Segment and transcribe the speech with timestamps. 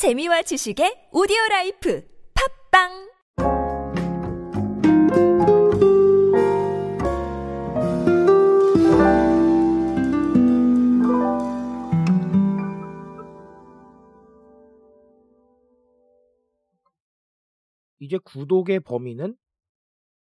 [0.00, 2.02] 재미와 지식의 오디오 라이프
[2.72, 3.12] 팟빵
[17.98, 19.36] 이제 구독의 범위는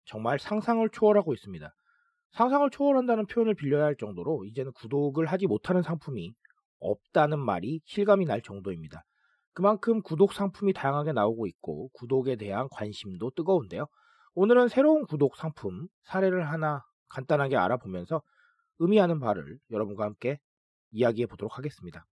[0.05, 1.71] 정말 상상을 초월하고 있습니다.
[2.31, 6.33] 상상을 초월한다는 표현을 빌려야 할 정도로 이제는 구독을 하지 못하는 상품이
[6.79, 9.03] 없다는 말이 실감이 날 정도입니다.
[9.57, 13.87] 그만큼 구독 상품이 다양하게 나오고 있고 구독에 대한 관심도 뜨거운데요.
[14.35, 18.21] 오늘은 새로운 구독 상품 사례를 하나 간단하게 알아보면서
[18.77, 20.37] 의미하는 바를 여러분과 함께
[20.91, 22.05] 이야기해 보도록 하겠습니다.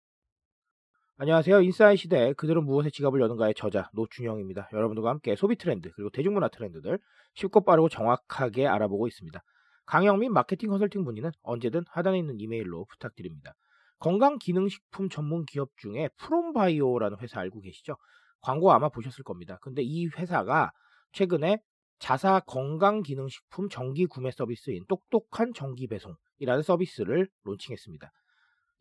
[1.17, 1.61] 안녕하세요.
[1.61, 4.69] 인사이 시대 그들은 무엇에 지갑을 여는가의 저자 노준영입니다.
[4.73, 6.97] 여러분들과 함께 소비 트렌드 그리고 대중문화 트렌드들
[7.35, 9.39] 쉽고 빠르고 정확하게 알아보고 있습니다.
[9.85, 13.53] 강영 및 마케팅 컨설팅 문의는 언제든 하단에 있는 이메일로 부탁드립니다.
[13.99, 17.95] 건강기능식품 전문 기업 중에 프롬바이오라는 회사 알고 계시죠?
[18.41, 19.57] 광고 아마 보셨을 겁니다.
[19.61, 20.71] 근데 이 회사가
[21.13, 21.59] 최근에
[21.99, 28.11] 자사 건강기능식품 정기 구매 서비스인 똑똑한 정기 배송이라는 서비스를 론칭했습니다.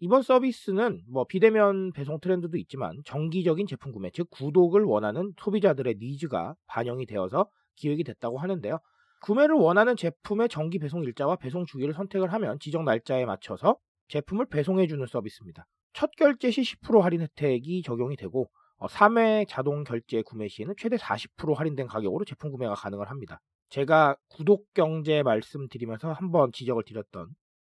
[0.01, 6.57] 이번 서비스는 뭐 비대면 배송 트렌드도 있지만 정기적인 제품 구매, 즉 구독을 원하는 소비자들의 니즈가
[6.67, 8.79] 반영이 되어서 기획이 됐다고 하는데요.
[9.23, 13.77] 구매를 원하는 제품의 정기 배송 일자와 배송 주기를 선택을 하면 지정 날짜에 맞춰서
[14.09, 15.67] 제품을 배송해주는 서비스입니다.
[15.93, 21.55] 첫 결제 시 10% 할인 혜택이 적용이 되고 3회 자동 결제 구매 시에는 최대 40%
[21.55, 23.41] 할인된 가격으로 제품 구매가 가능을 합니다.
[23.69, 27.29] 제가 구독 경제 말씀드리면서 한번 지적을 드렸던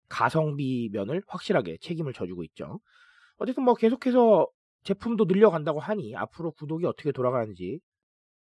[0.07, 2.79] 가성비 면을 확실하게 책임을 져주고 있죠.
[3.37, 4.47] 어쨌든 뭐 계속해서
[4.83, 7.79] 제품도 늘려간다고 하니 앞으로 구독이 어떻게 돌아가는지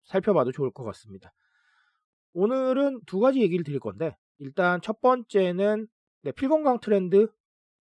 [0.06, 1.32] 살펴봐도 좋을 것 같습니다.
[2.34, 5.88] 오늘은 두 가지 얘기를 드릴 건데 일단 첫 번째는
[6.22, 7.28] 네, 필건강 트렌드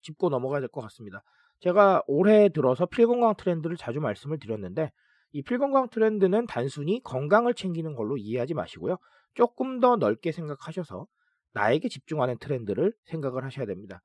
[0.07, 1.23] 짚고 넘어가야 될 것 같습니다.
[1.61, 4.91] 제가 올해 들어서 필건강 트렌드를 자주 말씀을 드렸는데
[5.33, 8.99] 이 필건강 트렌드는 단순히 건강을 챙기는 걸로 이해하지 마시고요.
[9.35, 11.07] 조금 더 넓게 생각하셔서
[11.53, 14.01] 나에게 집중하는 트렌드를 생각을 하셔야 됩니다.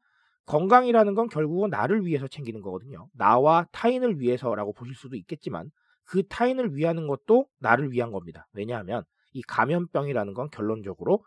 [0.45, 3.07] 건강이라는 건 결국은 나를 위해서 챙기는 거거든요.
[3.13, 5.69] 나와 타인을 위해서라고 보실 수도 있겠지만
[6.05, 8.47] 그 타인을 위하는 것도 나를 위한 겁니다.
[8.53, 9.03] 왜냐하면
[9.33, 11.23] 이 감염병이라는 건 결론적으로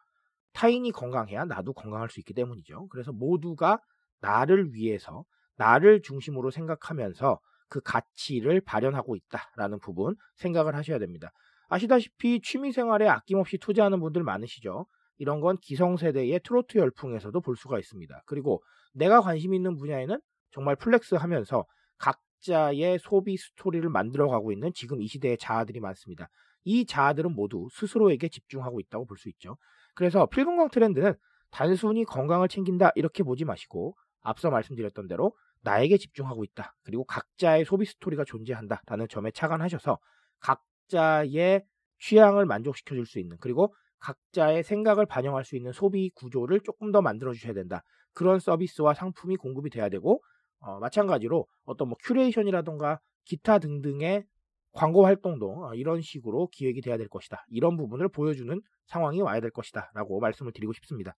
[0.53, 2.89] 타인이 건강해야 나도 건강할 수 있기 때문이죠.
[2.89, 3.81] 그래서 모두가
[4.25, 5.25] 나를 위해서
[5.57, 11.31] 나를 중심으로 생각하면서 그 가치를 발현하고 있다라는 부분 생각을 하셔야 됩니다.
[11.69, 14.87] 아시다시피 취미 생활에 아낌없이 투자하는 분들 많으시죠.
[15.19, 18.23] 이런 건 기성세대의 트로트 열풍에서도 볼 수가 있습니다.
[18.27, 18.63] 그리고
[18.95, 20.21] 내가 관심 있는 분야에는
[20.53, 21.65] 정말 flex 하면서
[21.99, 26.29] 각자의 소비 스토리를 만들어 가고 있는 지금 이 시대의 자아들이 많습니다.
[26.65, 29.57] 이 자아들은 모두 스스로에게 집중하고 있다고 볼 수 있죠.
[29.95, 31.15] 그래서 필건강 트렌드는
[31.51, 36.75] 단순히 건강을 챙긴다 이렇게 보지 마시고 앞서 말씀드렸던 대로 나에게 집중하고 있다.
[36.83, 39.99] 그리고 각자의 소비 스토리가 존재한다 라는 점에 착안하셔서
[40.41, 41.65] 각자의
[42.01, 47.01] 취향을 만족시켜 줄 수 있는 그리고 각자의 생각을 반영할 수 있는 소비 구조를 조금 더
[47.01, 47.83] 만들어 주셔야 된다.
[48.13, 50.23] 그런 서비스와 상품이 공급이 돼야 되고
[50.61, 54.25] 어, 마찬가지로 어떤 뭐 curation이라던가 기타 등등의
[54.73, 57.45] 광고 활동도 어, 이런 식으로 기획이 돼야 될 것이다.
[57.49, 59.91] 이런 부분을 보여주는 상황이 와야 될 것이다.
[59.95, 61.15] 라고 말씀을 드리고 싶습니다.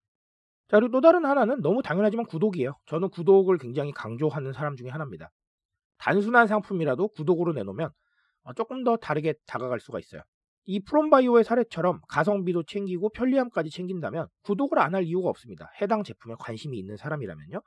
[0.67, 2.73] 자, 그리고 또 다른 하나는 너무 당연하지만 구독이에요.
[2.87, 5.29] 저는 구독을 굉장히 강조하는 사람 중에 하나입니다.
[5.99, 7.89] 단순한 상품이라도 구독으로 내놓으면
[8.43, 10.21] 어, 조금 더 다르게 다가갈 수가 있어요.
[10.65, 15.71] 이 프롬바이오의 사례처럼 가성비도 챙기고 편리함까지 챙긴다면 구독을 안 할 이유가 없습니다.
[15.81, 17.61] 해당 제품에 관심이 있는 사람이라면요.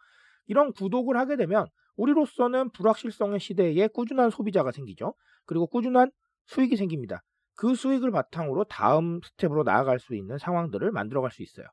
[0.47, 1.66] 이런 구독을 하게 되면
[1.97, 5.15] 우리로서는 불확실성의 시대에 꾸준한 소비자가 생기죠.
[5.47, 6.10] 그리고 꾸준한
[6.47, 7.22] 수익이 생깁니다.
[7.56, 11.66] 그 수익을 바탕으로 다음 스텝으로 나아갈 수 있는 상황들을 만들어갈 수 있어요.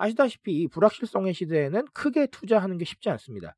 [0.00, 3.54] 아시다시피 불확실성의 시대에는 크게 투자하는 게 쉽지 않습니다.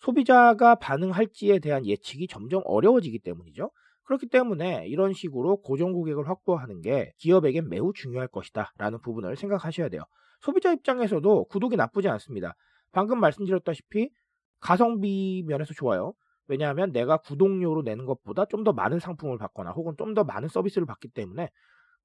[0.00, 3.70] 소비자가 반응할지에 대한 예측이 점점 어려워지기 때문이죠.
[4.02, 9.88] 그렇기 때문에 이런 식으로 고정 고객을 확보하는 게 기업에겐 매우 중요할 것이다 라는 부분을 생각하셔야
[9.88, 10.02] 돼요.
[10.40, 12.54] 소비자 입장에서도 구독이 나쁘지 않습니다.
[12.90, 14.10] 방금 말씀드렸다시피
[14.58, 16.14] 가성비 면에서 좋아요.
[16.48, 20.84] 왜냐하면 내가 구독료로 내는 것보다 좀 더 많은 상품을 받거나 혹은 좀 더 많은 서비스를
[20.86, 21.48] 받기 때문에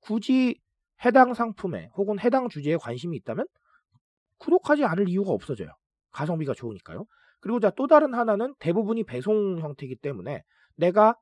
[0.01, 0.61] 굳이
[1.05, 3.45] 해당 상품에 혹은 해당 주제에 관심이 있다면
[4.39, 5.69] 구독하지 않을 이유가 없어져요.
[6.11, 7.05] 가성비가 좋으니까요.
[7.39, 10.43] 그리고 자 또 다른 하나는 대부분이 배송 형태이기 때문에
[10.75, 11.15] 내가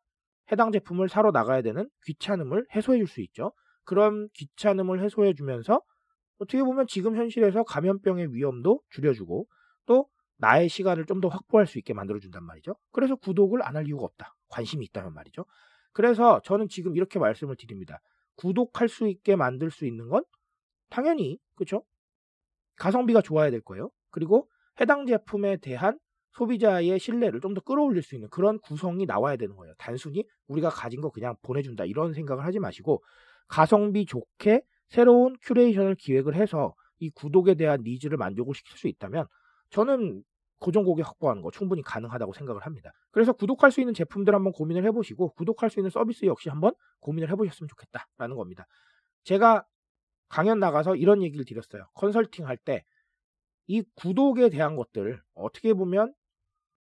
[0.51, 3.51] 해당 제품을 사러 나가야 되는 귀찮음을 해소해 줄 수 있죠.
[3.83, 5.81] 그런 귀찮음을 해소해 주면서
[6.39, 9.47] 어떻게 보면 지금 현실에서 감염병의 위험도 줄여주고
[9.85, 10.07] 또
[10.37, 12.75] 나의 시간을 좀 더 확보할 수 있게 만들어준단 말이죠.
[12.91, 14.35] 그래서 구독을 안 할 이유가 없다.
[14.49, 15.45] 관심이 있다면 말이죠.
[15.93, 17.99] 그래서 저는 지금 이렇게 말씀을 드립니다.
[18.37, 20.23] 구독할 수 있게 만들 수 있는 건
[20.89, 21.83] 당연히 그렇죠.
[22.77, 23.89] 가성비가 좋아야 될 거예요.
[24.11, 24.49] 그리고
[24.79, 25.99] 해당 제품에 대한
[26.31, 29.73] 소비자의 신뢰를 좀 더 끌어올릴 수 있는 그런 구성이 나와야 되는 거예요.
[29.77, 33.01] 단순히 우리가 가진 거 그냥 보내준다 이런 생각을 하지 마시고
[33.47, 39.27] 가성비 좋게 새로운 curation을 기획을 해서 이 구독에 대한 needs를 만족을 시킬 수 있다면
[39.69, 40.23] 저는
[40.65, 42.91] 고정 고객 확보하는 거 충분히 가능하다고 생각을 합니다.
[43.11, 47.29] 그래서 구독할 수 있는 제품들 한번 고민을 해보시고 구독할 수 있는 서비스 역시 한번 고민을
[47.29, 48.65] 해보셨으면 좋겠다라는 겁니다.
[49.23, 49.65] 제가
[50.27, 51.87] 강연 나가서 이런 얘기를 드렸어요.
[51.93, 52.83] 컨설팅 할 때
[53.67, 56.13] 이 구독에 대한 것들 어떻게 보면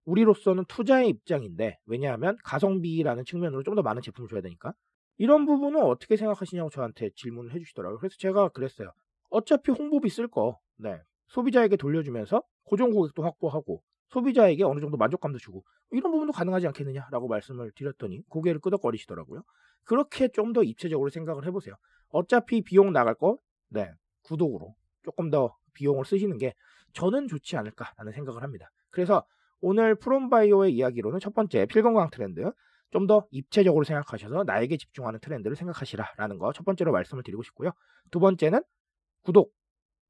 [0.06, 4.74] 우리로서는 투자의 입장인데 왜냐하면 가성비라는 측면으로 좀 더 많은 제품을 줘야 되니까
[5.18, 7.98] 이런 부분은 어떻게 생각하시냐고 저한테 질문을 해주시더라고요.
[7.98, 8.92] 그래서 제가 그랬어요.
[9.30, 11.00] 어차피 홍보비 쓸 거, 네.
[11.28, 17.72] 소비자에게 돌려주면서 고정 고객도 확보하고 소비자에게 어느 정도 만족감도 주고 이런 부분도 가능하지 않겠느냐라고 말씀을
[17.74, 19.42] 드렸더니 고개를 끄덕거리시더라고요.
[19.84, 21.74] 그렇게 좀 더 입체적으로 생각을 해보세요.
[22.10, 23.38] 어차피 비용 나갈 거,
[23.70, 23.90] 네.
[24.22, 26.54] 구독으로 조금 더 비용을 쓰시는 게
[26.92, 28.70] 저는 좋지 않을까라는 생각을 합니다.
[28.90, 29.24] 그래서
[29.60, 32.50] 오늘 프롬바이오의 이야기로는 첫 번째 필건강 트렌드
[32.90, 37.72] 좀 더 입체적으로 생각하셔서 나에게 집중하는 트렌드를 생각하시라라는 거 첫 번째로 말씀을 드리고 싶고요.
[38.12, 38.62] 두 번째는
[39.22, 39.52] 구독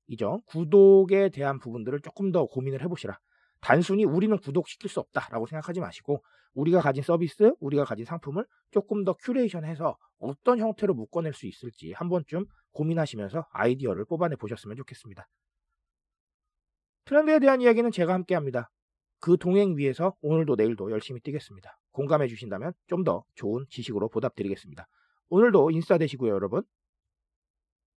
[0.07, 0.43] 이죠.
[0.47, 3.19] 구독에 대한 부분들을 조금 더 고민을 해보시라.
[3.61, 6.23] 단순히 우리는 구독시킬 수 없다라고 생각하지 마시고
[6.55, 12.09] 우리가 가진 서비스, 우리가 가진 상품을 조금 더 큐레이션해서 어떤 형태로 묶어낼 수 있을지 한
[12.09, 15.27] 번쯤 고민하시면서 아이디어를 뽑아내 보셨으면 좋겠습니다.
[17.07, 18.71] 트렌드에 대한 이야기는 제가 함께 합니다.
[19.21, 21.79] 그 동행 위에서 오늘도 내일도 열심히 뛰겠습니다.
[21.93, 24.87] 공감해 주신다면 좀 더 좋은 지식으로 보답드리겠습니다.
[25.29, 26.63] 오늘도 인싸 되시고요, 여러분.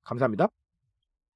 [0.03, 0.47] 감사합니다.